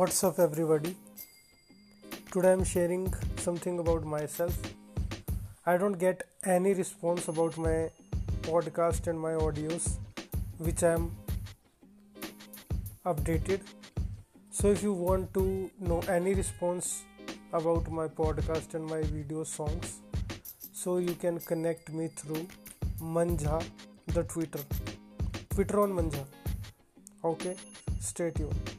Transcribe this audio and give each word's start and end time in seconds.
What's 0.00 0.22
up, 0.24 0.38
everybody? 0.38 0.94
Today 2.30 2.52
I'm 2.52 2.64
sharing 2.64 3.14
something 3.36 3.78
about 3.78 4.04
myself. 4.04 4.54
I 5.64 5.78
don't 5.78 5.98
get 5.98 6.24
any 6.44 6.74
response 6.74 7.28
about 7.28 7.56
my 7.56 7.88
podcast 8.42 9.06
and 9.06 9.18
my 9.18 9.30
audios, 9.44 9.86
which 10.58 10.82
I'm 10.82 11.12
updated. 13.06 13.62
So, 14.50 14.70
if 14.70 14.82
you 14.82 14.92
want 14.92 15.32
to 15.32 15.70
know 15.80 16.00
any 16.18 16.34
response 16.34 17.04
about 17.54 17.90
my 17.90 18.06
podcast 18.06 18.74
and 18.74 18.84
my 18.84 19.00
video 19.00 19.44
songs, 19.44 20.00
so 20.74 20.98
you 20.98 21.14
can 21.14 21.40
connect 21.40 21.90
me 21.90 22.08
through 22.08 22.46
Manjha, 23.00 23.64
the 24.08 24.24
Twitter. 24.24 24.60
Twitter 25.48 25.80
on 25.80 25.92
Manjha. 25.94 26.26
Okay, 27.24 27.56
stay 27.98 28.30
tuned. 28.30 28.76